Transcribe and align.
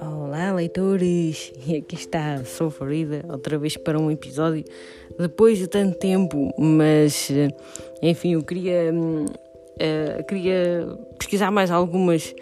Olá, 0.00 0.52
leitores! 0.54 1.52
E 1.66 1.76
aqui 1.76 1.96
está, 1.96 2.44
sou 2.44 2.70
Farida, 2.70 3.24
outra 3.28 3.58
vez 3.58 3.76
para 3.76 3.98
um 3.98 4.10
episódio 4.10 4.64
depois 5.18 5.58
de 5.58 5.66
tanto 5.66 5.98
tempo, 5.98 6.54
mas 6.58 7.30
enfim, 8.00 8.34
eu 8.34 8.42
queria, 8.42 8.92
uh, 8.92 10.24
queria 10.26 10.86
pesquisar 11.18 11.50
mais 11.50 11.70
algumas 11.70 12.34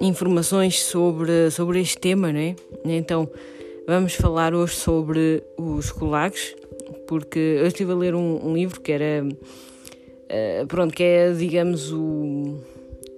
informações 0.00 0.82
sobre, 0.82 1.50
sobre 1.50 1.80
este 1.80 1.98
tema, 1.98 2.32
né? 2.32 2.56
Então, 2.84 3.28
vamos 3.86 4.14
falar 4.14 4.54
hoje 4.54 4.74
sobre 4.74 5.42
os 5.56 5.90
gulags, 5.90 6.54
porque 7.06 7.38
eu 7.38 7.66
estive 7.66 7.92
a 7.92 7.94
ler 7.94 8.14
um, 8.14 8.48
um 8.48 8.54
livro 8.54 8.80
que 8.80 8.92
era, 8.92 9.26
uh, 10.30 10.66
pronto, 10.66 10.94
que 10.94 11.02
é, 11.02 11.32
digamos, 11.32 11.92
o, 11.92 12.60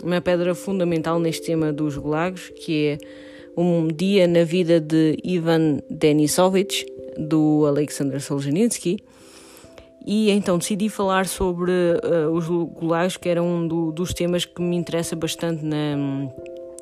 uma 0.02 0.20
pedra 0.20 0.54
fundamental 0.54 1.18
neste 1.18 1.46
tema 1.46 1.72
dos 1.72 1.96
gulags, 1.96 2.50
que 2.50 2.86
é 2.86 2.98
um 3.56 3.88
dia 3.88 4.26
na 4.26 4.44
vida 4.44 4.80
de 4.80 5.18
Ivan 5.22 5.80
Denisovich, 5.90 6.86
do 7.16 7.64
Alexander 7.66 8.20
Solzhenitsky. 8.20 8.98
E 10.04 10.30
então 10.30 10.58
decidi 10.58 10.88
falar 10.88 11.26
sobre 11.26 11.70
uh, 11.70 12.30
os 12.32 12.48
gulags, 12.48 13.16
que 13.16 13.28
era 13.28 13.42
um 13.42 13.68
do, 13.68 13.92
dos 13.92 14.12
temas 14.12 14.44
que 14.44 14.60
me 14.60 14.74
interessa 14.76 15.14
bastante 15.14 15.64
na, 15.64 15.96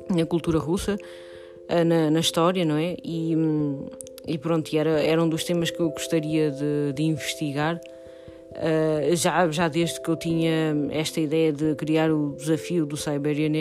na 0.09 0.25
cultura 0.25 0.57
russa, 0.57 0.95
uh, 0.95 1.85
na, 1.85 2.09
na, 2.09 2.19
história, 2.19 2.65
não 2.65 2.77
é? 2.77 2.97
E, 3.03 3.35
e 4.27 4.37
pronto, 4.39 4.75
era, 4.75 5.01
era 5.01 5.21
um 5.21 5.29
dos 5.29 5.43
temas 5.43 5.69
que 5.69 5.79
eu 5.79 5.91
gostaria 5.91 6.49
de, 6.49 6.93
de 6.95 7.03
investigar. 7.03 7.79
Uh, 8.51 9.15
já, 9.15 9.49
já 9.49 9.67
desde 9.69 10.01
que 10.01 10.09
eu 10.09 10.15
tinha 10.17 10.75
esta 10.91 11.21
ideia 11.21 11.53
de 11.53 11.73
criar 11.75 12.11
o 12.11 12.35
desafio 12.35 12.85
do 12.85 12.97
Siberian 12.97 13.51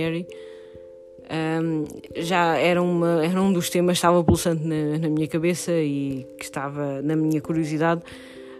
um, 1.30 1.84
já 2.16 2.56
era, 2.56 2.82
uma, 2.82 3.24
era 3.24 3.40
um 3.40 3.52
dos 3.52 3.70
temas 3.70 3.92
que 3.92 3.98
estava 3.98 4.24
pulsante 4.24 4.64
na, 4.64 4.98
na 4.98 5.08
minha 5.08 5.28
cabeça 5.28 5.70
e 5.72 6.26
que 6.36 6.44
estava 6.44 7.00
na 7.02 7.14
minha 7.14 7.40
curiosidade, 7.40 8.02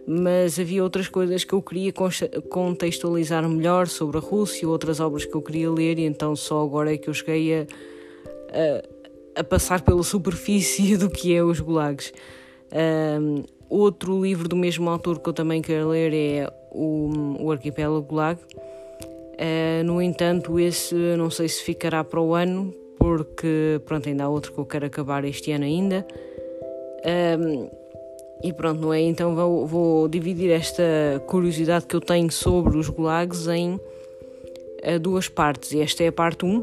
mas 0.06 0.56
havia 0.56 0.82
outras 0.82 1.08
coisas 1.08 1.42
que 1.42 1.52
eu 1.52 1.60
queria 1.60 1.92
contextualizar 2.48 3.46
melhor 3.48 3.88
sobre 3.88 4.18
a 4.18 4.20
Rússia, 4.20 4.68
outras 4.68 5.00
obras 5.00 5.24
que 5.24 5.34
eu 5.34 5.42
queria 5.42 5.68
ler, 5.68 5.98
e 5.98 6.04
então 6.04 6.36
só 6.36 6.62
agora 6.62 6.94
é 6.94 6.96
que 6.96 7.10
eu 7.10 7.14
cheguei 7.14 7.62
a, 7.62 7.66
a, 9.36 9.40
a 9.40 9.44
passar 9.44 9.80
pela 9.80 10.04
superfície 10.04 10.94
do 10.96 11.10
que 11.10 11.34
é 11.34 11.42
os 11.42 11.58
gulags. 11.58 12.12
Um, 12.72 13.42
outro 13.70 14.20
livro 14.20 14.48
do 14.48 14.56
mesmo 14.56 14.90
autor 14.90 15.20
que 15.20 15.28
eu 15.28 15.32
também 15.32 15.62
quero 15.62 15.88
ler 15.88 16.12
é 16.12 16.52
o, 16.70 17.36
o 17.38 17.52
Arquipélago 17.52 18.02
Gulag 18.02 18.38
Uh, 19.40 19.82
no 19.84 20.02
entanto, 20.02 20.60
esse 20.60 20.94
não 21.16 21.30
sei 21.30 21.48
se 21.48 21.62
ficará 21.62 22.04
para 22.04 22.20
o 22.20 22.34
ano, 22.34 22.74
porque 22.98 23.80
pronto, 23.86 24.06
ainda 24.06 24.24
há 24.24 24.28
outro 24.28 24.52
que 24.52 24.58
eu 24.58 24.66
quero 24.66 24.84
acabar 24.84 25.24
este 25.24 25.50
ano 25.52 25.64
ainda. 25.64 26.06
Um, 27.38 27.70
e 28.44 28.52
pronto, 28.52 28.82
não 28.82 28.92
é? 28.92 29.00
Então 29.00 29.34
vou, 29.34 29.66
vou, 29.66 30.08
dividir 30.08 30.50
esta 30.50 30.82
curiosidade 31.26 31.86
que 31.86 31.96
eu 31.96 32.02
tenho 32.02 32.30
sobre 32.30 32.76
os 32.76 32.90
gulags 32.90 33.48
em 33.48 33.76
uh, 33.76 34.98
duas 35.00 35.26
partes. 35.26 35.72
E 35.72 35.80
esta 35.80 36.04
é 36.04 36.08
a 36.08 36.12
parte 36.12 36.44
1, 36.44 36.62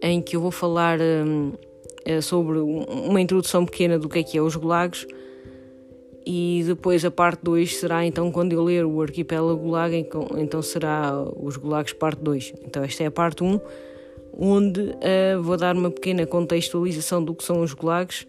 em 0.00 0.22
que 0.22 0.36
eu 0.36 0.40
vou 0.40 0.50
falar 0.50 0.98
um, 1.02 1.48
uh, 1.50 2.22
sobre 2.22 2.60
uma 2.60 3.20
introdução 3.20 3.66
pequena 3.66 3.98
do 3.98 4.08
que 4.08 4.20
é 4.20 4.22
que 4.22 4.38
é 4.38 4.40
os 4.40 4.56
gulags 4.56 5.06
e 6.30 6.62
depois 6.62 7.06
a 7.06 7.10
parte 7.10 7.42
2 7.42 7.78
será 7.78 8.04
então 8.04 8.30
quando 8.30 8.52
eu 8.52 8.62
ler 8.62 8.84
o 8.84 9.00
Arquipélago 9.00 9.62
Gulag, 9.62 10.06
então 10.36 10.60
será 10.60 11.24
os 11.34 11.56
Gulags 11.56 11.94
parte 11.94 12.20
2. 12.20 12.52
Então 12.66 12.84
esta 12.84 13.02
é 13.02 13.06
a 13.06 13.10
parte 13.10 13.42
1, 13.42 13.46
um, 13.46 13.60
onde 14.38 14.78
uh, 14.82 15.42
vou 15.42 15.56
dar 15.56 15.74
uma 15.74 15.90
pequena 15.90 16.26
contextualização 16.26 17.24
do 17.24 17.34
que 17.34 17.42
são 17.42 17.62
os 17.62 17.72
Gulags 17.72 18.26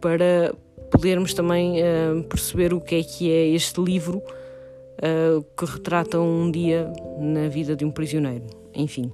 para 0.00 0.52
podermos 0.90 1.32
também 1.32 1.76
uh, 1.80 2.20
perceber 2.24 2.74
o 2.74 2.80
que 2.80 2.96
é 2.96 3.02
que 3.04 3.30
é 3.30 3.46
este 3.50 3.80
livro 3.80 4.18
uh, 4.18 5.44
que 5.56 5.64
retrata 5.66 6.18
um 6.18 6.50
dia 6.50 6.92
na 7.16 7.48
vida 7.48 7.76
de 7.76 7.84
um 7.84 7.92
prisioneiro. 7.92 8.46
Enfim. 8.74 9.12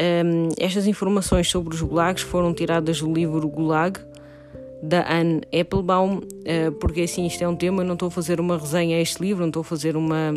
Um, 0.00 0.48
estas 0.58 0.86
informações 0.86 1.50
sobre 1.50 1.74
os 1.74 1.82
gulags 1.82 2.22
foram 2.22 2.54
tiradas 2.54 3.02
do 3.02 3.12
livro 3.12 3.46
Gulag, 3.46 4.00
da 4.82 5.08
Anne 5.08 5.42
Applebaum, 5.58 6.20
eh, 6.44 6.72
porque 6.72 7.02
assim 7.02 7.24
isto 7.24 7.42
é 7.42 7.46
um 7.46 7.54
tema, 7.54 7.84
não 7.84 7.94
estou 7.94 8.08
a 8.08 8.10
fazer 8.10 8.40
uma 8.40 8.58
resenha 8.58 8.96
a 8.96 9.00
este 9.00 9.22
livro, 9.22 9.42
não 9.42 9.48
estou 9.48 9.60
a 9.60 9.64
fazer 9.64 9.96
uma, 9.96 10.34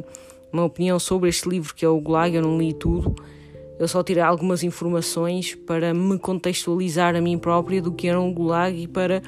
uma 0.54 0.64
opinião 0.64 1.00
sobre 1.00 1.30
este 1.30 1.50
livro 1.50 1.74
que 1.74 1.84
é 1.84 1.90
o 1.90 2.00
Gulag, 2.00 2.36
eu 2.36 2.44
não 2.44 2.56
li 2.56 2.72
tudo, 2.72 3.16
eu 3.80 3.88
só 3.88 4.04
tirei 4.04 4.22
algumas 4.22 4.62
informações 4.62 5.56
para 5.56 5.96
me 5.96 6.20
contextualizar 6.20 7.16
a 7.16 7.22
mim 7.22 7.40
própria 7.40 7.82
do 7.82 7.92
que 7.92 8.08
era 8.08 8.22
um 8.22 8.32
Gulag 8.32 8.80
e 8.80 8.88
para, 8.88 9.20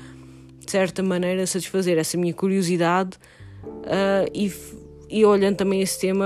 de 0.63 0.71
certa 0.71 1.01
maneira, 1.01 1.47
satisfazer 1.47 1.97
essa 1.97 2.15
minha 2.15 2.33
curiosidade 2.33 3.17
uh, 3.65 4.29
e, 4.31 4.53
e 5.09 5.25
olhando 5.25 5.57
também 5.57 5.81
esse 5.81 5.99
tema, 5.99 6.25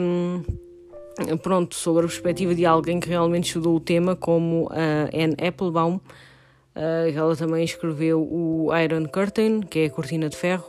um, 0.00 1.36
pronto, 1.36 1.74
sobre 1.74 2.06
a 2.06 2.08
perspectiva 2.08 2.54
de 2.54 2.64
alguém 2.64 2.98
que 2.98 3.08
realmente 3.08 3.48
estudou 3.48 3.76
o 3.76 3.80
tema, 3.80 4.16
como 4.16 4.68
a 4.72 5.14
Anne 5.14 5.36
Applebaum, 5.46 6.00
Uh, 6.76 7.10
ela 7.16 7.34
também 7.34 7.64
escreveu 7.64 8.22
o 8.22 8.68
Iron 8.76 9.06
Curtain, 9.06 9.60
que 9.60 9.80
é 9.80 9.84
a 9.86 9.90
cortina 9.90 10.28
de 10.28 10.36
ferro, 10.36 10.64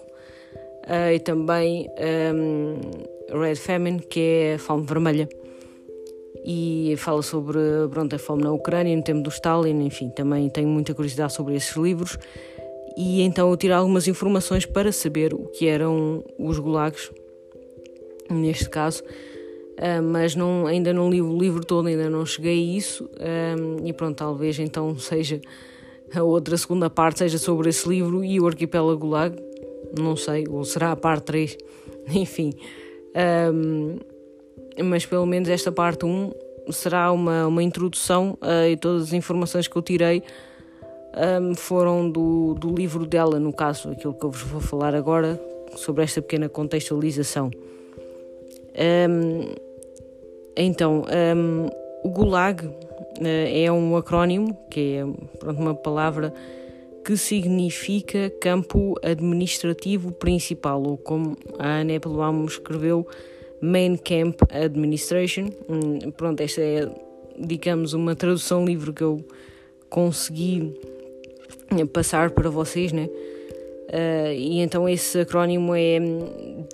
uh, 0.88 1.14
e 1.14 1.20
também 1.20 1.88
um, 2.34 3.40
Red 3.40 3.56
Famine, 3.56 4.00
que 4.00 4.20
é 4.20 4.54
a 4.56 4.60
fome 4.60 4.86
vermelha. 4.86 5.30
E 6.44 6.96
fala 6.98 7.22
sobre 7.22 7.60
pronto, 7.92 8.16
a 8.16 8.20
fome 8.20 8.44
na 8.44 8.52
Ucrânia, 8.52 8.96
no 8.96 9.04
tempo 9.04 9.22
do 9.22 9.30
Stalin, 9.30 9.86
enfim, 9.86 10.10
também 10.10 10.50
tenho 10.50 10.68
muita 10.68 10.94
curiosidade 10.94 11.34
sobre 11.34 11.56
esses 11.56 11.76
livros. 11.76 12.18
E 12.98 13.22
então 13.22 13.50
eu 13.50 13.56
tirei 13.56 13.76
algumas 13.76 14.08
informações 14.08 14.66
para 14.66 14.92
saber 14.92 15.34
o 15.36 15.46
que 15.50 15.68
eram 15.68 16.24
os 16.40 16.58
gulags, 16.58 17.12
neste 18.28 18.70
caso. 18.70 19.04
Uh, 19.78 20.02
mas 20.02 20.36
não, 20.36 20.66
ainda 20.66 20.92
não 20.92 21.12
li 21.12 21.22
o 21.22 21.38
livro 21.38 21.64
todo, 21.64 21.88
ainda 21.88 22.10
não 22.10 22.26
cheguei 22.26 22.60
a 22.60 22.78
isso, 22.78 23.08
e 23.86 23.94
pronto, 23.94 24.18
talvez 24.18 24.60
então 24.60 24.98
seja 24.98 25.40
a 26.14 26.24
outra 26.24 26.58
segunda 26.58 26.90
parte 26.90 27.20
seja 27.20 27.38
sobre 27.38 27.70
esse 27.70 27.88
livro 27.88 28.24
e 28.24 28.40
o 28.40 28.48
Arquipélago 28.48 29.08
Lag, 29.08 29.36
não 29.98 30.16
sei, 30.16 30.46
ou 30.50 30.64
será 30.64 30.92
a 30.92 30.96
parte 30.96 31.24
3, 31.26 31.58
enfim. 32.14 32.54
Um, 33.54 33.98
mas 34.84 35.06
pelo 35.06 35.26
menos 35.26 35.50
esta 35.50 35.72
parte 35.72 36.06
1 36.06 36.32
será 36.70 37.12
uma, 37.12 37.48
uma 37.48 37.64
introdução 37.64 38.38
uh, 38.42 38.68
e 38.70 38.78
todas 38.78 39.04
as 39.04 39.14
informações 39.14 39.68
que 39.68 39.76
eu 39.76 39.82
tirei 39.82 40.24
um, 41.42 41.56
foram 41.56 42.10
do, 42.10 42.54
do 42.54 42.74
livro 42.74 43.06
dela, 43.06 43.40
no 43.40 43.52
caso, 43.52 43.90
aquilo 43.90 44.14
que 44.14 44.26
eu 44.26 44.32
vos 44.32 44.42
vou 44.44 44.62
falar 44.62 44.96
agora, 44.96 45.42
sobre 45.76 46.04
esta 46.04 46.22
pequena 46.22 46.50
contextualização. 46.50 47.52
Um, 49.10 49.54
então, 50.56 51.04
o 52.04 52.10
Gulag 52.10 52.70
é 53.20 53.72
um 53.72 53.96
acrónimo, 53.96 54.58
que 54.70 54.96
é 54.96 55.06
pronto, 55.38 55.62
uma 55.62 55.76
palavra 55.76 56.34
que 57.04 57.18
significa 57.18 58.30
campo 58.40 58.96
administrativo 59.02 60.12
principal, 60.12 60.84
ou 60.84 60.98
como 60.98 61.36
a 61.58 61.80
Anne 61.80 61.96
Applebaum 61.96 62.46
escreveu, 62.46 63.08
Main 63.60 63.98
Camp 63.98 64.42
Administration. 64.50 65.50
Hum, 65.68 66.12
pronto, 66.12 66.42
esta 66.42 66.62
é, 66.62 66.90
digamos, 67.38 67.94
uma 67.94 68.16
tradução 68.16 68.66
livre 68.66 68.94
que 68.94 69.04
eu 69.04 69.24
consegui 69.90 70.80
passar 71.94 72.32
para 72.32 72.50
vocês, 72.50 72.92
né? 72.92 73.10
Uh, 73.92 74.32
e 74.34 74.60
então 74.62 74.88
esse 74.88 75.20
acrónimo 75.20 75.76
é 75.76 76.00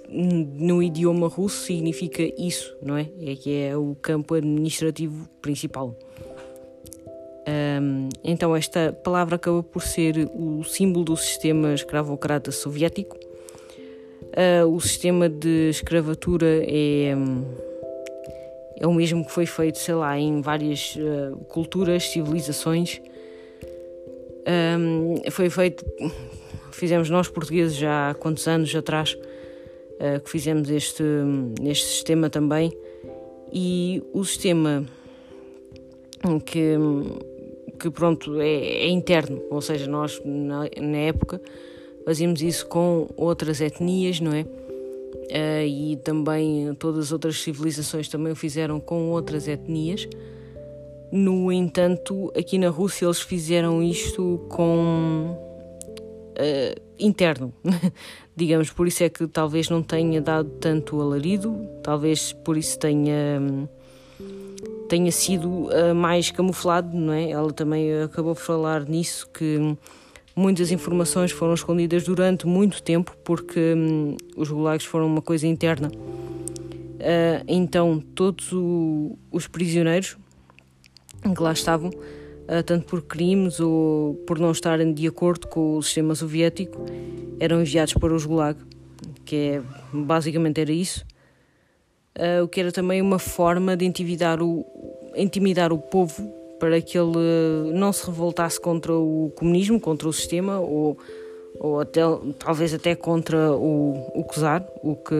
no 0.07 0.83
idioma 0.83 1.27
russo 1.27 1.65
significa 1.65 2.21
isso, 2.37 2.77
não 2.79 2.95
é? 2.95 3.09
É 3.19 3.35
que 3.35 3.55
é 3.55 3.75
o 3.75 3.95
campo 3.99 4.35
administrativo 4.35 5.27
principal. 5.41 5.97
Um, 7.47 8.09
então 8.23 8.53
esta 8.55 8.91
palavra 8.91 9.37
acaba 9.37 9.63
por 9.63 9.81
ser 9.81 10.29
o 10.33 10.63
símbolo 10.63 11.05
do 11.05 11.17
sistema 11.17 11.73
escravocrata 11.73 12.51
soviético. 12.51 13.17
Uh, 14.33 14.67
o 14.67 14.79
sistema 14.81 15.29
de 15.29 15.69
escravatura 15.69 16.61
é, 16.63 17.15
é 18.77 18.85
o 18.85 18.93
mesmo 18.93 19.25
que 19.25 19.31
foi 19.31 19.45
feito, 19.45 19.77
sei 19.77 19.95
lá, 19.95 20.19
em 20.19 20.41
várias 20.41 20.97
uh, 20.97 21.37
culturas, 21.45 22.09
civilizações. 22.09 23.01
Um, 24.79 25.15
foi 25.31 25.49
feito 25.49 25.85
fizemos 26.77 27.09
nós 27.09 27.27
portugueses 27.27 27.75
já 27.75 28.11
há 28.11 28.13
quantos 28.13 28.47
anos 28.47 28.73
atrás 28.75 29.13
uh, 29.13 30.19
que 30.23 30.29
fizemos 30.29 30.69
este, 30.69 31.03
este 31.63 31.87
sistema 31.87 32.29
também 32.29 32.71
e 33.51 34.03
o 34.13 34.23
sistema 34.23 34.85
que, 36.45 36.75
que 37.79 37.89
pronto 37.89 38.39
é, 38.39 38.47
é 38.47 38.89
interno, 38.89 39.41
ou 39.49 39.61
seja, 39.61 39.87
nós 39.87 40.21
na, 40.25 40.69
na, 40.81 40.97
época 40.97 41.41
fazíamos 42.05 42.41
isso 42.41 42.65
com 42.67 43.07
outras 43.15 43.61
etnias, 43.61 44.19
não 44.19 44.33
é? 44.33 44.45
uh, 45.27 45.65
e 45.65 45.97
também 45.97 46.73
todas 46.75 47.05
as 47.05 47.11
outras 47.11 47.41
civilizações 47.41 48.07
também 48.07 48.31
o 48.31 48.35
fizeram 48.35 48.79
com 48.79 49.09
outras 49.09 49.47
etnias. 49.47 50.07
No 51.11 51.51
entanto, 51.51 52.31
aqui 52.37 52.57
na 52.57 52.69
Rússia 52.69 53.05
eles 53.05 53.21
fizeram 53.21 53.81
isto 53.81 54.45
com 54.49 55.37
uh, 56.33 56.81
interno, 56.99 57.53
digamos, 58.35 58.71
por 58.71 58.87
isso 58.87 59.03
é 59.03 59.09
que 59.09 59.25
talvez 59.27 59.69
não 59.69 59.81
tenha 59.81 60.21
dado 60.21 60.49
tanto 60.59 60.99
alarido, 60.99 61.57
talvez 61.81 62.33
por 62.33 62.57
isso 62.57 62.77
tenha 62.77 63.69
tenha 64.87 65.11
sido 65.11 65.67
uh, 65.67 65.95
mais 65.95 66.31
camuflado, 66.31 66.95
não 66.95 67.13
é? 67.13 67.31
Ela 67.31 67.51
também 67.51 68.01
acabou 68.01 68.33
por 68.33 68.41
falar 68.41 68.85
nisso 68.85 69.29
que 69.29 69.77
muitas 70.35 70.71
informações 70.71 71.31
foram 71.31 71.53
escondidas 71.53 72.03
durante 72.03 72.45
muito 72.45 72.81
tempo 72.81 73.15
porque 73.23 73.73
um, 73.75 74.15
os 74.35 74.49
gulags 74.49 74.85
foram 74.85 75.07
uma 75.07 75.21
coisa 75.21 75.47
interna. 75.47 75.89
Uh, 75.89 77.43
então 77.47 78.03
todos 78.15 78.51
o, 78.51 79.17
os 79.31 79.47
prisioneiros 79.47 80.17
que 81.35 81.41
lá 81.41 81.51
estavam 81.51 81.89
uh, 81.89 82.63
tanto 82.65 82.85
por 82.85 83.01
crimes 83.01 83.59
ou 83.59 84.15
por 84.25 84.39
não 84.39 84.51
estarem 84.51 84.93
de 84.93 85.07
acordo 85.07 85.47
com 85.47 85.77
o 85.77 85.83
sistema 85.83 86.15
soviético, 86.15 86.85
eram 87.39 87.61
enviados 87.61 87.93
para 87.93 88.13
os 88.13 88.25
Gulag, 88.25 88.59
que 89.25 89.35
é, 89.35 89.61
basicamente 89.93 90.61
era 90.61 90.71
isso. 90.71 91.05
Uh, 92.17 92.43
o 92.43 92.47
que 92.47 92.59
era 92.59 92.71
também 92.71 92.99
uma 93.01 93.19
forma 93.19 93.77
de 93.77 93.85
intimidar 93.85 94.41
o, 94.41 94.65
intimidar 95.17 95.73
o 95.73 95.77
povo 95.77 96.23
para 96.59 96.81
que 96.81 96.97
ele 96.97 97.71
não 97.73 97.93
se 97.93 98.05
revoltasse 98.05 98.59
contra 98.59 98.93
o 98.93 99.31
comunismo, 99.35 99.79
contra 99.79 100.07
o 100.07 100.13
sistema, 100.13 100.59
ou, 100.59 100.97
ou 101.59 101.79
até, 101.79 102.01
talvez 102.39 102.73
até 102.73 102.95
contra 102.95 103.51
o, 103.53 103.93
o 104.15 104.25
o 104.83 104.95
que 104.95 105.15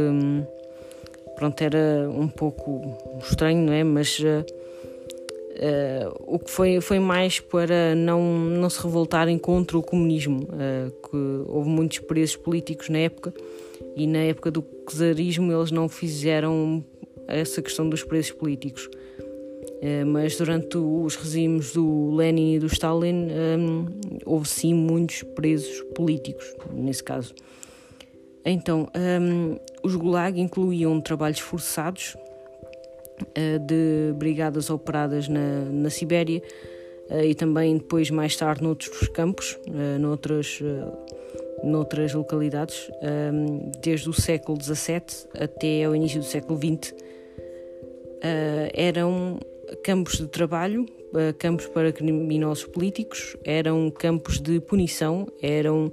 pronto, 1.36 1.62
era 1.62 2.10
um 2.10 2.28
pouco 2.28 2.82
estranho, 3.22 3.66
não 3.66 3.74
é? 3.74 3.84
Mas 3.84 4.20
Uh, 5.58 6.14
o 6.28 6.38
que 6.38 6.52
foi, 6.52 6.80
foi 6.80 7.00
mais 7.00 7.40
para 7.40 7.96
não, 7.96 8.22
não 8.38 8.70
se 8.70 8.80
revoltarem 8.80 9.40
contra 9.40 9.76
o 9.76 9.82
comunismo, 9.82 10.44
uh, 10.44 10.92
que 10.92 11.18
houve 11.48 11.68
muitos 11.68 11.98
presos 11.98 12.36
políticos 12.36 12.90
na 12.90 13.00
época 13.00 13.34
e 13.96 14.06
na 14.06 14.20
época 14.20 14.52
do 14.52 14.64
czarismo 14.88 15.52
eles 15.52 15.72
não 15.72 15.90
fizeram 15.90 16.86
essa 17.28 17.60
questão 17.60 17.90
dos 17.90 18.04
presos 18.04 18.32
políticos. 18.34 18.88
Uh, 19.78 20.06
mas 20.06 20.36
durante 20.36 20.78
os 20.78 21.16
regimes 21.16 21.74
do 21.74 22.16
Lenin 22.16 22.56
e 22.56 22.60
do 22.60 22.66
Stalin 22.66 23.28
um, 23.60 23.86
houve 24.26 24.48
sim 24.48 24.74
muitos 24.74 25.22
presos 25.22 25.82
políticos, 25.94 26.46
nesse 26.74 27.04
caso. 27.04 27.36
Então, 28.44 28.88
um, 29.22 29.58
os 29.84 29.96
Gulag 29.96 30.40
incluíam 30.40 31.00
trabalhos 31.00 31.40
forçados, 31.40 32.16
eh, 33.34 33.58
de 33.58 34.14
brigadas 34.16 34.70
operadas 34.70 35.28
na, 35.28 35.62
na 35.72 35.90
Sibéria 35.90 36.40
eh, 37.10 37.28
e 37.28 37.36
também 37.36 37.78
depois 37.78 38.12
mais 38.12 38.36
tarde 38.36 38.62
noutros 38.62 39.08
campos, 39.08 39.58
eh, 39.68 39.98
noutras, 39.98 40.60
noutras 41.64 42.14
localidades, 42.14 42.92
desde 43.82 44.08
o 44.08 44.14
século 44.14 44.62
XVII 44.62 45.02
até 45.34 45.84
ao 45.84 45.96
início 45.96 46.20
do 46.20 46.26
século 46.26 46.60
XX. 46.60 46.94
Eram 48.74 49.40
campos 49.84 50.18
de 50.18 50.28
trabalho, 50.28 50.86
campos 51.38 51.66
para 51.68 51.92
criminosos 51.92 52.66
políticos, 52.66 53.36
eram 53.44 53.90
campos 53.90 54.40
de 54.40 54.60
punição, 54.60 55.28
eram 55.42 55.92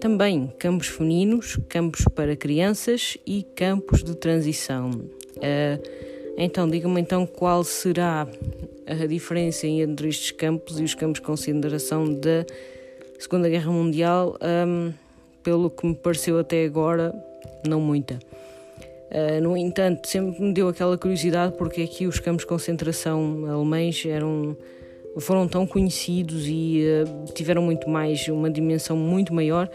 também 0.00 0.52
campos 0.58 0.88
femininos, 0.88 1.58
campos 1.68 2.04
para 2.14 2.36
crianças 2.36 3.16
e 3.26 3.42
campos 3.54 4.02
de 4.02 4.14
transição. 4.14 4.90
Uh, 4.90 5.82
então, 6.36 6.68
diga-me 6.68 7.00
então 7.00 7.26
qual 7.26 7.64
será 7.64 8.28
a 8.86 9.06
diferença 9.06 9.66
entre 9.66 10.08
estes 10.08 10.30
campos 10.30 10.78
e 10.78 10.84
os 10.84 10.94
campos 10.94 11.20
de 11.20 11.26
consideração 11.26 12.12
da 12.12 12.44
Segunda 13.18 13.48
Guerra 13.48 13.72
Mundial, 13.72 14.36
um, 14.42 14.92
pelo 15.42 15.70
que 15.70 15.86
me 15.86 15.94
pareceu 15.94 16.38
até 16.38 16.64
agora, 16.64 17.14
não 17.66 17.80
muita. 17.80 18.18
Uh, 19.10 19.40
no 19.40 19.56
entanto, 19.56 20.08
sempre 20.08 20.40
me 20.42 20.52
deu 20.52 20.68
aquela 20.68 20.98
curiosidade 20.98 21.54
porque 21.56 21.82
aqui 21.82 22.06
os 22.06 22.18
campos 22.18 22.42
de 22.42 22.48
concentração 22.48 23.44
alemães 23.48 24.04
eram, 24.04 24.56
foram 25.18 25.46
tão 25.46 25.66
conhecidos 25.66 26.46
e 26.48 26.82
uh, 26.84 27.32
tiveram 27.32 27.62
muito 27.62 27.88
mais, 27.88 28.26
uma 28.28 28.50
dimensão 28.50 28.96
muito 28.96 29.32
maior. 29.32 29.70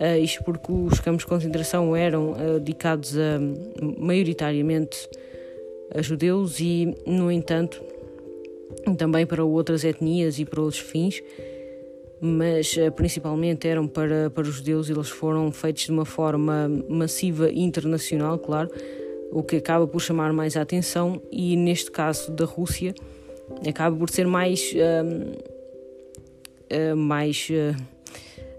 Uh, 0.00 0.18
isto 0.22 0.42
porque 0.42 0.72
os 0.72 0.98
campos 1.00 1.22
de 1.22 1.28
concentração 1.28 1.94
eram 1.94 2.34
dedicados 2.58 3.16
a 3.16 3.38
maioritariamente 3.98 5.08
a 5.94 6.02
judeus 6.02 6.58
e, 6.58 6.96
no 7.06 7.30
entanto, 7.30 7.82
também 8.96 9.26
para 9.26 9.44
outras 9.44 9.84
etnias 9.84 10.38
e 10.38 10.44
para 10.44 10.60
outros 10.60 10.80
fins, 10.80 11.22
mas 12.24 12.78
eh, 12.78 12.88
principalmente 12.88 13.66
eram 13.66 13.88
para, 13.88 14.30
para 14.30 14.42
os 14.44 14.54
judeus 14.54 14.88
e 14.88 14.92
eles 14.92 15.08
foram 15.08 15.50
feitos 15.50 15.82
de 15.82 15.90
uma 15.90 16.04
forma 16.04 16.70
massiva 16.88 17.50
internacional, 17.50 18.38
claro, 18.38 18.70
o 19.32 19.42
que 19.42 19.56
acaba 19.56 19.88
por 19.88 20.00
chamar 20.00 20.32
mais 20.32 20.56
a 20.56 20.62
atenção 20.62 21.20
e 21.32 21.56
neste 21.56 21.90
caso 21.90 22.30
da 22.30 22.44
Rússia 22.44 22.94
acaba 23.68 23.96
por 23.96 24.08
ser 24.08 24.28
mais 24.28 24.72
uh, 24.72 25.32
uh, 26.92 26.96
mais 26.96 27.48
uh, 27.50 27.74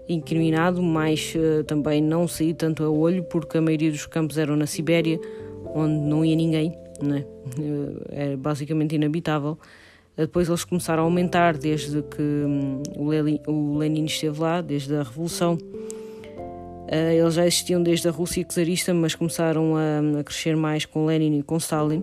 incriminado, 0.08 0.82
mais 0.82 1.32
também 1.66 2.02
não 2.02 2.28
sair 2.28 2.52
tanto 2.52 2.84
a 2.84 2.90
olho 2.90 3.24
porque 3.24 3.56
a 3.56 3.62
maioria 3.62 3.90
dos 3.90 4.04
campos 4.04 4.36
eram 4.36 4.56
na 4.56 4.66
Sibéria 4.66 5.18
onde 5.74 5.94
não 5.94 6.22
ia 6.22 6.36
ninguém 6.36 6.76
né? 7.02 7.24
é 8.10 8.36
basicamente 8.36 8.94
inabitável. 8.94 9.58
Depois 10.16 10.48
eles 10.48 10.64
começaram 10.64 11.02
a 11.02 11.06
aumentar 11.06 11.56
desde 11.56 12.02
que 12.02 12.22
hum, 12.22 12.82
o 12.96 13.78
Lenin 13.78 14.04
esteve 14.04 14.40
lá, 14.40 14.60
desde 14.60 14.94
a 14.94 15.02
Revolução. 15.02 15.58
Eh, 16.86 17.16
eles 17.16 17.34
já 17.34 17.46
existiam 17.46 17.82
desde 17.82 18.08
a 18.08 18.10
Rússia 18.12 18.44
czarista, 18.44 18.94
mas 18.94 19.14
começaram 19.14 19.74
a, 19.76 20.20
a, 20.20 20.24
crescer 20.24 20.56
mais 20.56 20.84
com 20.86 21.06
Lenin 21.06 21.38
e 21.38 21.42
com 21.42 21.56
Stalin. 21.56 22.02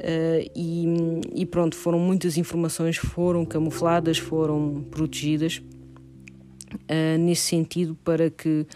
Uh, 0.00 0.50
e, 0.56 0.86
e, 1.34 1.44
pronto, 1.44 1.76
foram 1.76 1.98
muitas 1.98 2.38
informações, 2.38 2.96
foram 2.96 3.44
camufladas, 3.44 4.16
foram 4.16 4.82
protegidas 4.90 5.60
uh, 6.72 7.18
nesse 7.18 7.42
sentido 7.42 7.94
para 8.02 8.30
que 8.30 8.66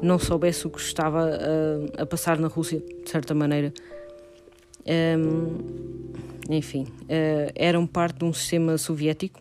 não 0.00 0.18
soubesse 0.18 0.66
o 0.66 0.70
que 0.70 0.80
estava 0.80 1.28
a, 1.98 2.06
passar 2.06 2.38
na 2.38 2.48
Rússia, 2.48 2.82
de 3.04 3.10
certa 3.10 3.34
maneira. 3.34 3.74
Enfim, 6.48 6.84
uh, 6.84 7.52
eram 7.54 7.86
parte 7.86 8.18
de 8.18 8.24
um 8.24 8.32
sistema 8.32 8.78
soviético, 8.78 9.40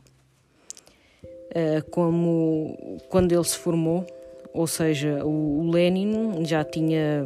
uh, 1.24 1.90
como 1.90 3.00
quando 3.10 3.32
ele 3.32 3.44
se 3.44 3.58
formou, 3.58 4.06
ou 4.54 4.68
seja, 4.68 5.24
o, 5.26 5.60
o 5.60 5.72
Lenin 5.72 6.44
já 6.46 6.64
tinha 6.64 7.26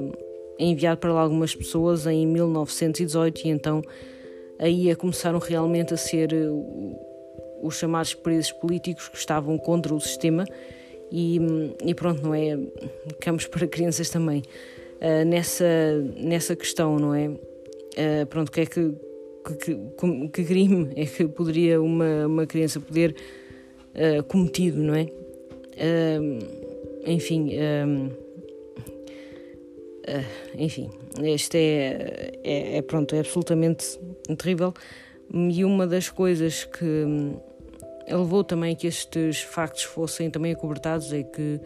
enviado 0.59 0.99
para 0.99 1.13
lá 1.13 1.21
algumas 1.21 1.55
pessoas 1.55 2.05
em 2.05 2.27
1918 2.27 3.47
e 3.47 3.49
então 3.49 3.81
aí 4.59 4.91
a 4.91 4.95
começaram 4.95 5.39
realmente 5.39 5.93
a 5.93 5.97
ser 5.97 6.29
os 7.61 7.75
chamados 7.75 8.13
presos 8.13 8.51
políticos 8.51 9.07
que 9.07 9.17
estavam 9.17 9.57
contra 9.57 9.93
o 9.93 9.99
sistema 9.99 10.45
e, 11.11 11.39
e 11.85 11.93
pronto, 11.93 12.23
não 12.23 12.33
é? 12.33 12.57
Campos 13.19 13.45
para 13.45 13.67
crianças 13.67 14.09
também. 14.09 14.41
Uh, 14.99 15.23
nessa, 15.25 15.65
nessa 16.17 16.55
questão, 16.55 16.97
não 16.97 17.13
é? 17.13 17.27
Uh, 17.27 18.25
pronto, 18.29 18.51
que 18.51 18.61
é 18.61 18.65
que, 18.65 18.95
que, 19.43 19.55
que, 19.55 20.27
que, 20.29 20.43
crime 20.43 20.91
é 20.95 21.05
que 21.05 21.27
poderia 21.27 21.81
uma, 21.81 22.27
uma 22.27 22.45
criança 22.47 22.79
poder 22.79 23.15
uh, 23.95 24.23
cometido, 24.23 24.81
não 24.81 24.95
é? 24.95 25.03
Uh, 25.03 26.63
enfim, 27.05 27.51
enfim, 30.57 30.89
este 31.21 31.57
é, 31.57 32.39
é, 32.43 32.77
é, 32.77 32.81
pronto, 32.81 33.13
é 33.13 33.19
absolutamente 33.19 33.99
terrível 34.37 34.73
e 35.33 35.65
uma 35.65 35.85
das 35.87 36.09
coisas 36.09 36.63
que 36.63 36.85
hum, 36.85 37.39
levou 38.07 38.43
também 38.43 38.75
que 38.75 38.87
estes 38.87 39.41
factos 39.41 39.83
fossem 39.83 40.29
também 40.29 40.51
acobertados 40.51 41.11
é 41.11 41.23
que 41.23 41.59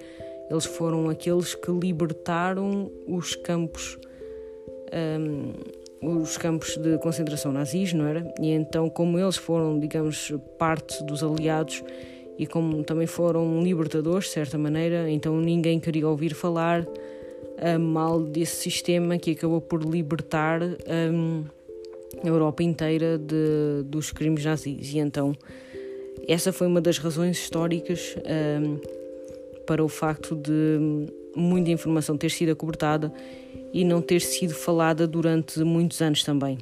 eles 0.50 0.66
foram 0.66 1.10
aqueles 1.10 1.56
que 1.56 1.72
libertaram 1.72 2.92
os 3.08 3.36
campos 3.36 3.98
um, 4.94 5.54
os 6.02 6.38
campos 6.38 6.78
de 6.78 6.98
concentração 7.00 7.52
nazis, 7.52 7.94
não 7.94 8.06
era? 8.06 8.32
E 8.40 8.52
então, 8.52 8.90
como 8.90 9.18
eles 9.18 9.36
foram, 9.36 9.80
digamos, 9.80 10.34
parte 10.58 11.04
dos 11.04 11.24
aliados 11.24 11.84
e 12.38 12.46
como 12.46 12.84
também 12.84 13.08
foram 13.08 13.62
libertadores, 13.64 14.26
de 14.26 14.32
certa 14.32 14.58
maneira, 14.58 15.10
então 15.10 15.40
ninguém 15.40 15.80
queria 15.80 16.08
ouvir 16.08 16.36
falar 16.36 16.82
uh, 16.84 17.80
mal 17.80 18.22
desse 18.22 18.58
sistema 18.58 19.18
que 19.18 19.32
acabou 19.32 19.60
por 19.60 19.84
libertar 19.84 20.62
um, 20.62 21.44
a 22.24 22.28
Europa 22.28 22.62
inteira 22.62 23.18
de, 23.18 23.84
dos 23.86 24.12
crimes 24.12 24.46
nazis. 24.46 24.94
E 24.94 25.00
então, 25.00 25.36
essa 26.28 26.54
foi 26.54 26.68
uma 26.68 26.80
das 26.80 27.00
razões 27.00 27.38
históricas 27.38 28.16
um, 28.62 28.80
para 29.66 29.84
o 29.84 29.88
facto 29.88 30.36
de 30.36 31.08
muita 31.36 31.72
informação 31.72 32.18
ter 32.18 32.30
sido 32.30 32.52
acobertada 32.52 33.12
e 33.74 33.84
não 33.84 34.02
ter 34.02 34.22
sido 34.22 34.54
falada 34.54 35.08
durante 35.08 35.60
muitos 35.64 36.02
anos 36.02 36.24
também. 36.24 36.58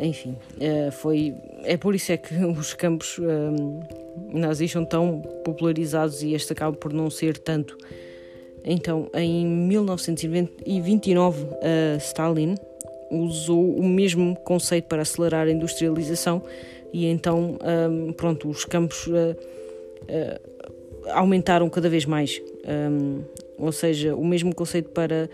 Enfim, 0.00 0.36
uh, 0.56 0.92
foi, 0.92 1.34
é 1.64 1.76
por 1.76 1.94
isso 1.94 2.12
é 2.12 2.16
que 2.16 2.34
os 2.44 2.74
campos 2.74 3.18
uh, 3.18 3.24
nazis 4.32 4.70
são 4.70 4.84
tão 4.84 5.20
popularizados 5.44 6.22
e 6.22 6.34
este 6.34 6.52
acaba 6.52 6.76
por 6.76 6.92
não 6.92 7.10
ser 7.10 7.38
tanto. 7.38 7.76
Então, 8.64 9.08
em 9.14 9.46
1929, 9.46 11.46
Stalin 12.00 12.56
usou 13.10 13.76
o 13.76 13.82
mesmo 13.82 14.36
conceito 14.44 14.86
para 14.86 15.02
acelerar 15.02 15.46
a 15.46 15.50
industrialização 15.50 16.42
e 16.92 17.06
então, 17.06 17.56
pronto, 18.16 18.50
os 18.50 18.66
campos 18.66 19.08
aumentaram 21.12 21.70
cada 21.70 21.88
vez 21.88 22.04
mais. 22.04 22.42
Ou 23.58 23.72
seja, 23.72 24.14
o 24.14 24.24
mesmo 24.24 24.54
conceito 24.54 24.90
para 24.90 25.28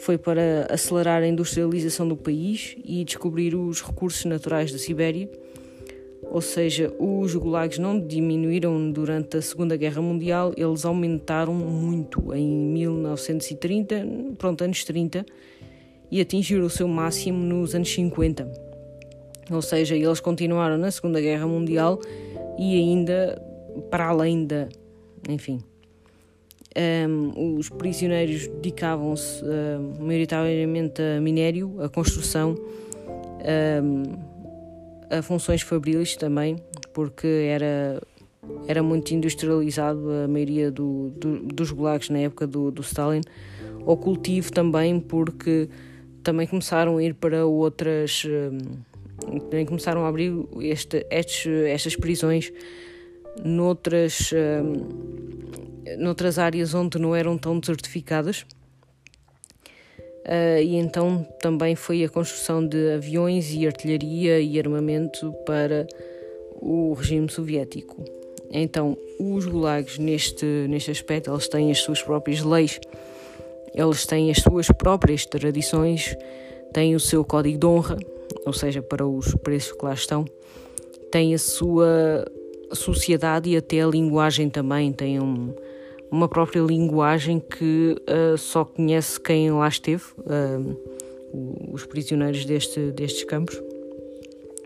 foi 0.00 0.16
para 0.16 0.66
acelerar 0.70 1.22
a 1.22 1.28
industrialização 1.28 2.08
do 2.08 2.16
país 2.16 2.74
e 2.84 3.04
descobrir 3.04 3.54
os 3.54 3.82
recursos 3.82 4.24
naturais 4.24 4.72
da 4.72 4.78
Sibéria. 4.78 5.28
Ou 6.22 6.40
seja, 6.40 6.92
os 6.98 7.34
gulags 7.34 7.78
não 7.78 8.00
diminuíram 8.00 8.90
durante 8.90 9.36
a 9.36 9.42
Segunda 9.42 9.76
Guerra 9.76 10.00
Mundial, 10.00 10.54
eles 10.56 10.84
aumentaram 10.84 11.52
muito 11.52 12.32
em 12.34 12.48
1930, 12.48 14.06
pronto, 14.38 14.64
anos 14.64 14.84
30, 14.84 15.26
e 16.10 16.20
atingiram 16.20 16.64
o 16.64 16.70
seu 16.70 16.88
máximo 16.88 17.38
nos 17.38 17.74
anos 17.74 17.92
50. 17.92 18.50
Ou 19.50 19.60
seja, 19.60 19.96
eles 19.96 20.20
continuaram 20.20 20.78
na 20.78 20.90
Segunda 20.90 21.20
Guerra 21.20 21.46
Mundial 21.46 22.00
e 22.58 22.74
ainda 22.76 23.40
para 23.90 24.06
além 24.06 24.46
da. 24.46 24.68
Enfim. 25.28 25.60
Um, 26.76 27.56
os 27.58 27.68
prisioneiros 27.68 28.46
dedicavam-se 28.46 29.42
uh, 29.42 30.02
maioritariamente 30.04 31.02
a 31.02 31.20
minério, 31.20 31.82
a 31.82 31.88
construção, 31.88 32.54
um, 33.82 34.02
a 35.10 35.20
funções 35.20 35.62
fabrilis 35.62 36.14
também, 36.14 36.56
porque 36.94 37.26
era, 37.26 38.00
era 38.68 38.82
muito 38.84 39.12
industrializado 39.12 40.00
a 40.24 40.28
maioria 40.28 40.70
do, 40.70 41.10
do, 41.10 41.38
dos 41.40 41.72
gulags 41.72 42.08
na 42.08 42.20
época 42.20 42.46
do, 42.46 42.70
do 42.70 42.82
Stalin, 42.82 43.22
ao 43.84 43.96
cultivo 43.96 44.52
também, 44.52 45.00
porque 45.00 45.68
também 46.22 46.46
começaram 46.46 46.98
a 46.98 47.02
ir 47.02 47.14
para 47.14 47.46
outras. 47.46 48.24
também 49.50 49.66
começaram 49.66 50.04
a 50.04 50.08
abrir 50.08 50.32
este, 50.60 51.04
estes, 51.10 51.46
estas 51.66 51.96
prisões 51.96 52.52
noutras, 53.44 54.32
noutras 55.98 56.38
áreas 56.38 56.74
onde 56.74 56.98
não 56.98 57.14
eram 57.14 57.36
tão 57.38 57.58
desertificadas. 57.58 58.46
Uh, 60.24 60.62
e 60.62 60.76
então 60.76 61.26
também 61.40 61.74
foi 61.74 62.04
a 62.04 62.08
construção 62.08 62.66
de 62.66 62.92
aviões 62.92 63.52
e 63.52 63.66
artilharia 63.66 64.38
e 64.38 64.58
armamento 64.58 65.32
para 65.46 65.86
o 66.56 66.92
regime 66.92 67.28
soviético. 67.30 68.04
Então, 68.52 68.96
os 69.18 69.46
gulags, 69.46 69.98
neste, 69.98 70.44
neste 70.68 70.90
aspecto, 70.90 71.30
eles 71.30 71.48
têm 71.48 71.70
as 71.70 71.78
suas 71.78 72.02
próprias 72.02 72.42
leis 72.42 72.80
eles 73.74 74.04
têm 74.04 74.30
as 74.30 74.38
suas 74.38 74.68
próprias 74.68 75.24
tradições, 75.24 76.16
têm 76.72 76.94
o 76.94 77.00
seu 77.00 77.24
código 77.24 77.58
de 77.58 77.66
honra, 77.66 77.98
ou 78.44 78.52
seja, 78.52 78.82
para 78.82 79.06
os 79.06 79.34
preços 79.36 79.72
que 79.72 79.84
lá 79.84 79.94
estão, 79.94 80.24
têm 81.10 81.34
a 81.34 81.38
sua 81.38 82.26
sociedade 82.72 83.50
e 83.50 83.56
até 83.56 83.80
a 83.80 83.86
linguagem 83.86 84.48
também, 84.48 84.92
têm 84.92 85.20
um, 85.20 85.54
uma 86.10 86.28
própria 86.28 86.60
linguagem 86.60 87.40
que 87.40 87.96
uh, 88.08 88.36
só 88.36 88.64
conhece 88.64 89.20
quem 89.20 89.50
lá 89.50 89.68
esteve, 89.68 90.04
uh, 90.18 91.72
os 91.72 91.86
prisioneiros 91.86 92.44
deste, 92.44 92.90
destes 92.92 93.24
campos. 93.24 93.60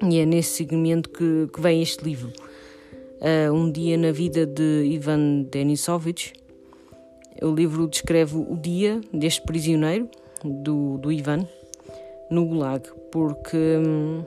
E 0.02 0.18
é 0.18 0.26
nesse 0.26 0.56
segmento 0.56 1.10
que, 1.10 1.48
que 1.52 1.60
vem 1.60 1.82
este 1.82 2.04
livro. 2.04 2.32
Uh, 3.20 3.52
um 3.52 3.70
dia 3.70 3.96
na 3.96 4.12
vida 4.12 4.46
de 4.46 4.84
Ivan 4.86 5.42
Denisovich, 5.50 6.32
o 7.42 7.54
livro 7.54 7.86
descreve 7.88 8.36
o 8.36 8.56
dia 8.56 9.00
deste 9.12 9.42
prisioneiro, 9.42 10.08
do, 10.44 10.98
do 10.98 11.10
Ivan, 11.10 11.46
no 12.30 12.44
Gulag, 12.46 12.88
porque 13.10 13.56
hum, 13.56 14.24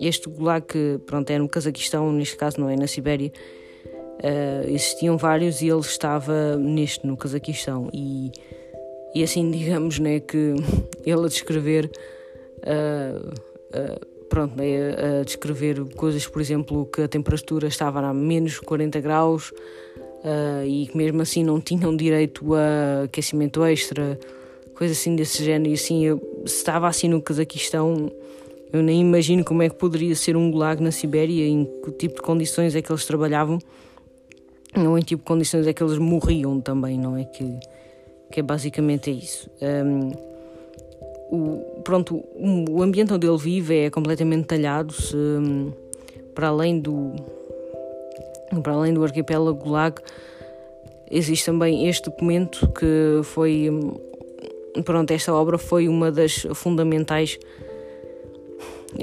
este 0.00 0.28
Gulag, 0.28 0.66
pronto, 1.06 1.30
é 1.30 1.38
no 1.38 1.48
Cazaquistão, 1.48 2.12
neste 2.12 2.36
caso 2.36 2.60
não 2.60 2.68
é 2.68 2.76
na 2.76 2.86
Sibéria, 2.86 3.32
uh, 4.22 4.68
existiam 4.68 5.16
vários 5.16 5.62
e 5.62 5.68
ele 5.68 5.80
estava 5.80 6.56
neste, 6.56 7.06
no 7.06 7.16
Cazaquistão. 7.16 7.88
E, 7.92 8.30
e 9.14 9.22
assim, 9.22 9.48
digamos, 9.50 9.98
né, 9.98 10.20
que 10.20 10.54
ele 11.04 11.24
a 11.24 11.28
descrever. 11.28 11.90
Uh, 12.58 13.28
uh, 13.28 14.06
pronto, 14.28 14.56
né, 14.56 15.20
a 15.20 15.24
descrever 15.24 15.84
coisas, 15.94 16.26
por 16.26 16.40
exemplo, 16.40 16.86
que 16.86 17.02
a 17.02 17.08
temperatura 17.08 17.68
estava 17.68 18.00
a 18.00 18.12
menos 18.12 18.58
40 18.58 19.00
graus, 19.00 19.52
e 20.66 20.88
que 20.88 20.96
mesmo 20.96 21.22
assim 21.22 21.44
não 21.44 21.60
tinham 21.60 21.96
direito 21.96 22.52
a 22.52 23.04
aquecimento 23.04 23.64
extra, 23.64 24.18
coisas 24.74 24.98
assim 24.98 25.14
desse 25.14 25.44
género. 25.44 25.70
E 25.70 25.74
assim, 25.74 26.04
eu, 26.04 26.20
se 26.44 26.56
estava 26.56 26.88
assim 26.88 27.06
no 27.06 27.22
Cazaquistão, 27.22 28.10
eu 28.72 28.82
nem 28.82 29.00
imagino 29.00 29.44
como 29.44 29.62
é 29.62 29.68
que 29.68 29.76
poderia 29.76 30.14
ser 30.14 30.36
um 30.36 30.50
gulag 30.50 30.82
na 30.82 30.90
Sibéria, 30.90 31.46
em 31.46 31.64
que 31.84 31.92
tipo 31.92 32.16
de 32.16 32.22
condições 32.22 32.74
é 32.74 32.82
que 32.82 32.90
eles 32.90 33.04
trabalhavam, 33.04 33.58
ou 34.76 34.98
em 34.98 35.02
tipo 35.02 35.22
de 35.22 35.26
condições 35.26 35.66
é 35.66 35.72
que 35.72 35.82
eles 35.82 35.98
morriam 35.98 36.60
também, 36.60 36.98
não 36.98 37.16
é? 37.16 37.24
Que, 37.24 37.58
que 38.30 38.40
é 38.40 38.42
basicamente 38.42 39.10
é 39.10 39.14
isso. 39.14 39.48
Um, 39.62 40.10
o, 41.30 41.80
pronto, 41.82 42.22
o 42.70 42.82
ambiente 42.82 43.12
onde 43.12 43.26
ele 43.26 43.38
vive 43.38 43.76
é 43.76 43.90
completamente 43.90 44.46
talhado, 44.46 44.92
se, 44.92 45.16
um, 45.16 45.72
para 46.34 46.48
além 46.48 46.78
do, 46.78 47.14
para 48.62 48.74
além 48.74 48.92
do 48.92 49.02
arquipélago 49.02 49.58
Gulag, 49.58 50.00
existe 51.10 51.46
também 51.46 51.88
este 51.88 52.10
documento 52.10 52.68
que 52.72 53.20
foi. 53.24 53.68
Pronto, 54.84 55.10
esta 55.10 55.32
obra 55.34 55.56
foi 55.56 55.88
uma 55.88 56.12
das 56.12 56.46
fundamentais. 56.54 57.38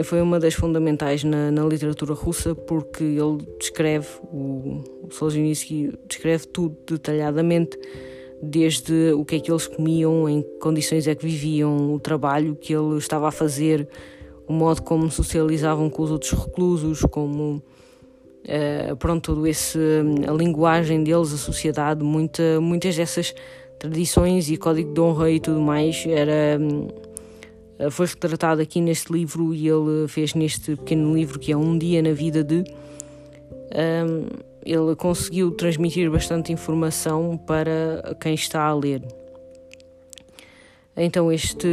Foi 0.04 0.22
uma 0.22 0.40
das 0.40 0.54
fundamentais 0.54 1.24
na, 1.24 1.52
na 1.52 1.64
literatura 1.66 2.14
russa 2.14 2.56
porque 2.56 3.04
ele 3.04 3.46
descreve, 3.60 4.08
o, 4.24 4.82
o 5.04 5.12
Solzhenitsyn 5.12 5.92
descreve 6.08 6.48
tudo 6.48 6.76
detalhadamente, 6.88 7.78
desde 8.42 9.14
o 9.14 9.24
que 9.24 9.36
é 9.36 9.40
que 9.40 9.52
eles 9.52 9.68
comiam, 9.68 10.28
em 10.28 10.42
que 10.42 10.50
condições 10.60 11.08
é 11.08 11.16
que 11.16 11.26
viviam, 11.26 11.94
o 11.94 12.00
trabalho 12.00 12.56
que 12.56 12.74
ele 12.74 12.98
estava 12.98 13.28
a 13.28 13.32
fazer, 13.32 13.88
o 14.48 14.54
modo 14.54 14.82
como 14.82 15.10
socializavam 15.10 15.90
com 15.90 16.02
os 16.02 16.12
outros 16.12 16.32
reclusos, 16.32 17.02
como 17.02 17.62
uh, 18.44 18.96
pronto, 18.98 19.34
todo 19.34 19.48
esse, 19.48 19.80
a 20.28 20.32
linguagem 20.34 21.04
deles, 21.04 21.34
a 21.34 21.38
sociedade, 21.38 22.04
muita, 22.04 22.60
muitas 22.60 22.96
dessas 22.96 23.34
tradições 23.80 24.50
e 24.50 24.58
código 24.58 24.94
de 24.94 25.00
honra 25.00 25.30
e 25.30 25.40
tudo 25.40 25.62
mais 25.62 26.06
era 26.06 26.60
uh, 26.60 27.03
foi 27.92 28.06
retratado 28.06 28.62
aqui 28.62 28.82
neste 28.82 29.12
livro 29.12 29.54
e 29.54 29.68
ele 29.68 30.08
fez 30.08 30.34
neste 30.34 30.76
pequeno 30.76 31.14
livro 31.14 31.40
que 31.40 31.52
é 31.52 31.58
um 31.58 31.78
dia 31.78 32.02
na 32.02 32.12
vida 32.12 32.44
de 32.44 32.64
ele 34.66 34.96
conseguiu 34.96 35.52
transmitir 35.52 36.10
bastante 36.10 36.54
informação 36.54 37.38
para 37.38 38.16
quem 38.20 38.34
está 38.34 38.64
a 38.64 38.74
ler. 38.74 39.02
Então 40.96 41.32
este 41.32 41.68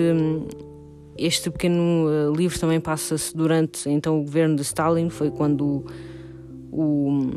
este 1.16 1.50
pequeno 1.50 2.32
livro 2.34 2.58
também 2.58 2.80
passa-se 2.80 3.36
durante 3.36 3.88
então 3.88 4.18
o 4.18 4.24
governo 4.24 4.56
de 4.56 4.62
Stalin, 4.62 5.10
foi 5.10 5.30
quando 5.30 5.84
o, 6.72 7.30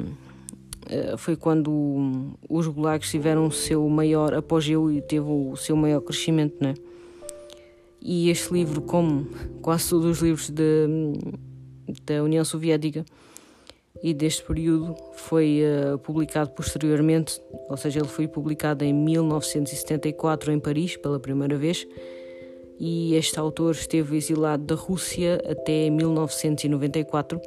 eh, 0.89 1.17
foi 1.17 1.35
quando 1.35 2.37
os 2.49 2.67
gulags 2.67 3.09
tiveram 3.09 3.47
o 3.47 3.51
seu 3.51 3.87
maior 3.89 4.33
apogeu 4.33 4.91
e 4.91 5.01
teve 5.01 5.27
o 5.27 5.55
seu 5.57 5.75
maior 5.75 6.01
crescimento, 6.01 6.55
né? 6.61 6.73
E 8.05 8.29
este 8.29 8.53
livro, 8.53 8.81
como 8.81 9.25
quase 9.61 9.89
todos 9.89 10.05
os 10.05 10.21
livros 10.21 10.49
de, 10.49 11.13
da 12.05 12.21
União 12.21 12.43
Soviética 12.43 13.05
e 14.03 14.13
deste 14.13 14.43
período, 14.43 14.93
foi 15.13 15.61
uh, 15.63 15.97
publicado 15.99 16.51
posteriormente, 16.51 17.41
ou 17.69 17.77
seja, 17.77 18.01
ele 18.01 18.09
foi 18.09 18.27
publicado 18.27 18.83
em 18.83 18.93
1974 18.93 20.51
em 20.51 20.59
Paris 20.59 20.97
pela 20.97 21.17
primeira 21.17 21.57
vez. 21.57 21.87
E 22.77 23.15
este 23.15 23.39
autor 23.39 23.71
esteve 23.71 24.17
exilado 24.17 24.65
da 24.65 24.75
Rússia 24.75 25.41
até 25.49 25.89
1994 25.89 27.39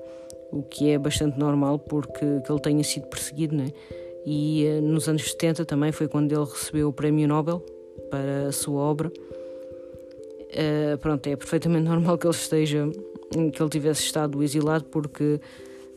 o 0.53 0.63
que 0.63 0.89
é 0.89 0.99
bastante 0.99 1.39
normal 1.39 1.79
porque 1.79 2.41
que 2.41 2.51
ele 2.51 2.61
tenha 2.61 2.85
sido 2.85 3.09
perseguido, 3.09 3.55
né? 3.55 3.69
E 4.25 4.65
uh, 4.67 4.81
nos 4.81 5.07
anos 5.07 5.31
70 5.33 5.67
também 5.67 5.93
foi 5.93 6.09
quando 6.09 6.33
ele 6.33 6.45
recebeu 6.45 6.89
o 6.89 6.93
Prémio 6.95 7.29
Nobel 7.29 7.63
para 8.11 8.49
a 8.49 8.53
sua 8.53 8.81
obra. 8.81 9.13
Uh, 10.51 10.97
pronto, 10.99 11.27
é 11.27 11.37
perfeitamente 11.37 11.85
normal 11.89 12.17
que 12.19 12.27
ele 12.27 12.35
esteja, 12.35 12.89
que 13.31 13.63
ele 13.63 13.71
tivesse 13.71 14.03
estado 14.03 14.43
exilado 14.43 14.85
porque 14.85 15.41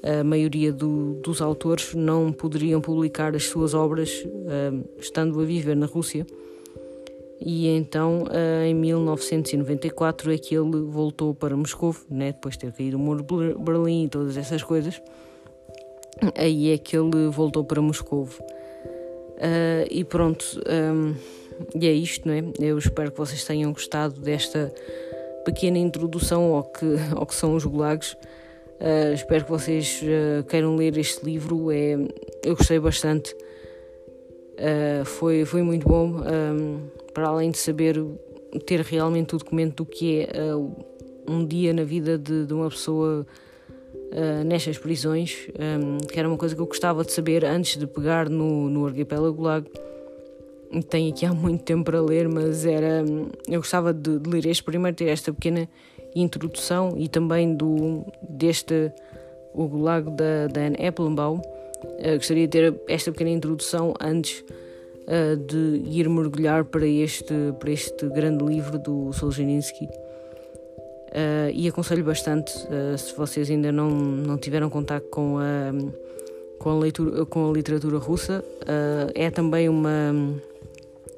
a 0.04 0.24
maioria 0.24 0.72
do, 0.72 1.16
dos 1.22 1.42
autores 1.42 1.94
não 1.94 2.32
poderiam 2.32 2.80
publicar 2.80 3.36
as 3.36 3.46
suas 3.46 3.74
obras 3.74 4.26
uh, 4.26 4.90
estando 4.98 5.40
a 5.40 5.44
viver 5.44 5.76
na 5.76 5.86
Rússia. 5.86 6.26
E 7.42 7.68
então, 7.68 8.24
uh, 8.24 8.66
em 8.66 8.74
1994, 8.74 10.34
é 10.34 10.38
que 10.38 10.56
ele 10.56 10.82
voltou 10.82 11.34
para 11.34 11.56
Moscou, 11.56 11.96
né, 12.10 12.34
depois 12.34 12.56
de 12.56 12.62
ter 12.62 12.74
caído 12.74 12.98
o 12.98 13.00
muro 13.00 13.24
de 13.24 13.54
Berlim 13.56 14.06
e 14.06 14.10
todas 14.10 14.36
essas 14.36 14.62
coisas. 14.62 15.02
Aí 16.36 16.72
é 16.72 16.78
que 16.78 16.98
ele 16.98 17.30
voltou 17.30 17.64
para 17.64 17.82
Moscou. 17.82 18.24
Uh, 18.24 19.88
e 19.90 20.04
pronto, 20.04 20.46
um, 20.68 21.16
e 21.76 21.88
é 21.88 21.92
isto, 21.92 22.28
não 22.28 22.34
é? 22.34 22.44
Eu 22.60 22.78
espero 22.78 23.12
que 23.12 23.18
vocês 23.18 23.44
tenham 23.44 23.72
gostado 23.72 24.20
desta 24.22 24.74
pequena 25.46 25.78
introdução 25.78 26.54
ao 26.54 26.64
que, 26.64 26.86
ao 27.16 27.26
que 27.26 27.36
são 27.36 27.56
os 27.56 27.66
gulags. 27.66 28.14
Uh, 28.80 29.14
espero 29.14 29.44
que 29.44 29.52
vocês 29.52 30.02
uh, 30.04 30.44
queiram 30.46 30.76
ler 30.76 30.98
este 30.98 31.24
livro. 31.26 31.72
É, 31.72 31.96
eu 32.44 32.56
gostei 32.56 32.80
bastante. 32.80 33.36
Uh, 34.56 35.04
foi, 35.06 35.44
foi 35.46 35.62
muito 35.62 35.88
bom. 35.88 36.22
Um, 36.22 36.88
para 37.14 37.28
além 37.28 37.52
de 37.52 37.58
saber 37.58 38.02
ter 38.66 38.80
realmente 38.82 39.36
o 39.36 39.38
documento 39.38 39.84
do 39.84 39.86
que 39.86 40.22
é 40.22 40.56
um 41.28 41.46
dia 41.46 41.74
na 41.74 41.84
vida 41.84 42.18
de, 42.18 42.46
de 42.46 42.54
uma 42.54 42.70
pessoa 42.70 43.26
nestas 44.44 44.76
prisões, 44.76 45.48
um, 45.50 45.98
que 45.98 46.18
era 46.18 46.28
uma 46.28 46.38
coisa 46.38 46.56
que 46.56 46.62
eu 46.62 46.66
gostava 46.66 47.04
de 47.04 47.12
saber 47.12 47.46
antes 47.46 47.78
de 47.78 47.86
pegar 47.86 48.28
no, 48.28 48.68
no 48.68 48.88
arquipélago 48.88 49.36
Gulag. 49.36 49.70
Tenho 50.90 51.12
aqui 51.12 51.26
há 51.26 51.34
muito 51.34 51.64
tempo 51.64 51.86
para 51.86 52.02
ler, 52.02 52.30
mas 52.30 52.66
era. 52.66 53.04
Eu 53.48 53.60
gostava 53.60 53.94
de, 53.94 54.20
de 54.20 54.30
ler 54.30 54.46
este 54.46 54.64
primeiro, 54.64 54.96
ter 54.96 55.08
esta 55.08 55.34
pequena 55.34 55.68
introdução 56.16 56.96
e 56.98 57.08
também 57.08 57.56
do, 57.56 58.06
deste 58.22 58.92
o 59.54 59.68
Gulag 59.68 60.10
da, 60.12 60.48
da 60.48 60.62
Anne 60.62 60.88
Applebaum. 60.88 61.42
Uh, 61.84 62.16
gostaria 62.16 62.48
de 62.48 62.52
ter 62.52 62.82
esta 62.88 63.12
pequena 63.12 63.30
introdução 63.30 63.94
antes 64.00 64.44
uh, 65.08 65.38
de 65.38 65.82
ir 65.86 66.10
mergulhar 66.10 66.66
para 66.66 66.88
este, 66.88 67.34
para 67.60 67.72
este 67.72 68.08
grande 68.08 68.44
livro 68.44 68.78
do 68.80 69.12
Solzhenitsyn. 69.14 69.88
Uh, 69.88 71.50
e 71.54 71.68
aconselho 71.68 72.04
bastante, 72.04 72.52
se 72.98 73.16
vocês 73.18 73.50
ainda 73.50 73.72
não, 73.72 73.90
não 73.90 74.38
tiveram 74.38 74.70
contato 74.70 75.06
com 75.10 75.40
a, 75.40 75.72
com 76.60 76.70
a, 76.70 76.78
leitura, 76.78 77.26
com 77.26 77.50
a 77.50 77.52
literatura 77.52 77.98
russa, 77.98 78.44
é 79.16 79.32
também 79.32 79.68
uma, 79.68 80.14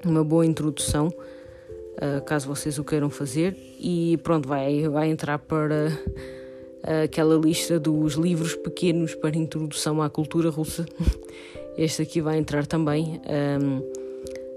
uma 0.07 0.23
boa 0.23 0.45
introdução 0.45 1.11
uh, 2.01 2.21
caso 2.23 2.47
vocês 2.47 2.77
o 2.77 2.83
queiram 2.83 3.09
fazer. 3.09 3.55
E 3.79 4.17
pronto, 4.23 4.47
vai, 4.47 4.87
vai 4.87 5.09
entrar 5.09 5.39
para 5.39 5.87
uh, 5.89 7.03
aquela 7.03 7.35
lista 7.35 7.79
dos 7.79 8.13
livros 8.13 8.55
pequenos 8.55 9.15
para 9.15 9.37
introdução 9.37 10.01
à 10.01 10.09
cultura 10.09 10.49
russa. 10.49 10.85
Este 11.77 12.01
aqui 12.01 12.19
vai 12.19 12.37
entrar 12.37 12.67
também, 12.67 13.21
um, 13.63 13.81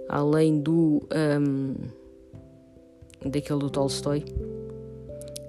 além 0.09 0.61
do 0.61 1.01
um, 1.41 1.75
daquele 3.25 3.61
do 3.61 3.71
Tolstói. 3.71 4.25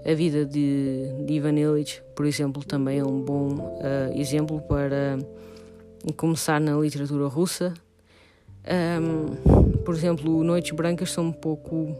A 0.05 0.13
vida 0.13 0.45
de, 0.45 1.07
de 1.25 1.33
Ivan 1.33 1.57
Illich, 1.57 2.03
por 2.15 2.27
exemplo, 2.27 2.63
também 2.63 2.99
é 2.99 3.03
um 3.03 3.19
bom 3.19 3.55
uh, 3.55 4.13
exemplo 4.15 4.61
para 4.61 5.17
começar 6.15 6.61
na 6.61 6.77
literatura 6.77 7.25
russa. 7.25 7.73
Um, 8.67 9.64
por 9.85 9.93
exemplo, 9.93 10.43
Noites 10.43 10.71
Brancas 10.71 11.11
são 11.11 11.27
um 11.27 11.31
pouco. 11.31 11.95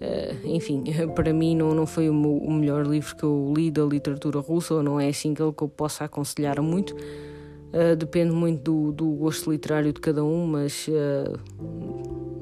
Uh, 0.00 0.46
enfim, 0.46 0.82
para 1.14 1.32
mim 1.32 1.56
não, 1.56 1.74
não 1.74 1.86
foi 1.86 2.08
o, 2.08 2.14
meu, 2.14 2.36
o, 2.36 2.52
melhor 2.52 2.86
livro 2.86 3.14
que 3.14 3.22
eu 3.22 3.52
li 3.56 3.70
da 3.70 3.84
literatura 3.84 4.40
russa, 4.40 4.74
ou 4.74 4.82
não 4.82 4.98
é 4.98 5.08
assim 5.08 5.34
que 5.34 5.42
eu 5.42 5.52
possa 5.52 6.04
aconselhar 6.04 6.60
muito. 6.60 6.94
Uh, 6.94 7.96
depende 7.96 8.32
muito 8.32 8.62
do, 8.62 8.92
do, 8.92 9.10
gosto 9.12 9.50
literário 9.50 9.92
de 9.92 10.00
cada 10.00 10.24
um, 10.24 10.46
mas 10.46 10.88
uh, 10.88 11.38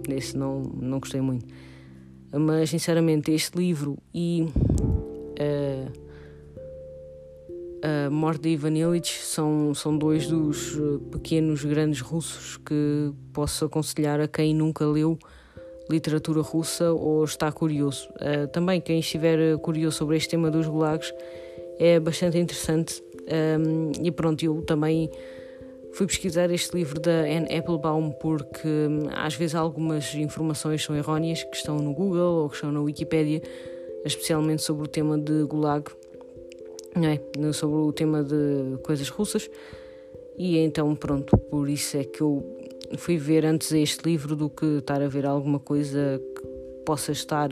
esse 0.08 0.36
não, 0.36 0.60
não 0.60 1.00
gostei 1.00 1.20
muito. 1.20 1.46
Mas 2.32 2.70
sinceramente, 2.70 3.32
este 3.32 3.58
livro 3.58 3.98
e 4.14 4.42
uh, 4.42 6.09
a 7.82 8.10
morte 8.10 8.42
de 8.42 8.48
Ivan 8.50 8.74
são, 9.02 9.74
são 9.74 9.96
dois 9.96 10.26
dos 10.26 10.76
eh, 10.76 10.98
pequenos 11.12 11.64
grandes 11.64 12.00
russos 12.00 12.58
que 12.58 13.12
posso 13.32 13.64
aconselhar 13.64 14.20
a 14.20 14.28
quem 14.28 14.54
nunca 14.54 14.84
leu 14.84 15.18
literatura 15.88 16.40
russa 16.40 16.92
ou 16.92 17.24
está 17.24 17.50
curioso. 17.50 18.08
Uh, 18.10 18.46
também 18.52 18.80
quem 18.80 19.00
estiver 19.00 19.58
curioso 19.58 19.96
sobre 19.96 20.16
este 20.16 20.28
tema 20.28 20.50
dos 20.50 20.68
gulags 20.68 21.12
é 21.80 21.98
bastante 21.98 22.38
interessante 22.38 23.02
um, 23.30 23.92
e 24.00 24.10
pronto, 24.12 24.44
eu 24.44 24.62
também 24.62 25.10
fui 25.92 26.06
pesquisar 26.06 26.50
este 26.50 26.76
livro 26.76 27.00
da 27.00 27.22
Anne 27.22 27.52
Applebaum 27.56 28.12
porque 28.12 28.68
um, 28.68 29.08
às 29.12 29.34
vezes 29.34 29.56
algumas 29.56 30.14
informações 30.14 30.84
são 30.84 30.94
erróneas 30.94 31.42
que 31.42 31.56
estão 31.56 31.76
no 31.78 31.92
Google 31.92 32.42
ou 32.42 32.48
que 32.48 32.54
estão 32.54 32.70
na 32.70 32.80
Wikipedia, 32.80 33.42
especialmente 34.04 34.62
sobre 34.62 34.84
o 34.84 34.86
tema 34.86 35.18
de 35.18 35.44
gulag 35.44 35.90
é? 36.96 37.52
sobre 37.52 37.76
o 37.76 37.92
tema 37.92 38.22
de 38.22 38.78
coisas 38.82 39.08
russas. 39.08 39.50
E 40.36 40.58
então, 40.58 40.94
pronto, 40.94 41.36
por 41.36 41.68
isso 41.68 41.96
é 41.96 42.04
que 42.04 42.20
eu 42.20 42.42
fui 42.96 43.16
ver 43.16 43.44
antes 43.44 43.72
este 43.72 44.08
livro 44.08 44.34
do 44.34 44.48
que 44.48 44.78
estar 44.78 45.02
a 45.02 45.08
ver 45.08 45.26
alguma 45.26 45.58
coisa 45.58 46.20
que 46.34 46.42
possa 46.84 47.12
estar 47.12 47.50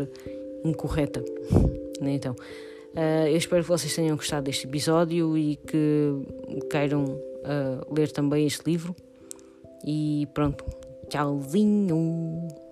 incorreta. 0.65 1.25
Né? 2.01 2.13
Então, 2.13 2.33
uh, 2.33 3.27
eu 3.27 3.37
espero 3.37 3.61
que 3.61 3.69
vocês 3.69 3.93
tenham 3.93 4.17
gostado 4.17 4.45
deste 4.45 4.69
episódio 4.69 5.37
e 5.37 5.57
que 5.57 6.13
queiram 6.71 7.07
uh, 7.07 7.93
ler 7.93 8.09
também 8.13 8.47
este 8.47 8.71
livro. 8.71 8.95
E 9.85 10.29
pronto, 10.33 10.65
tchauzinho! 11.09 12.68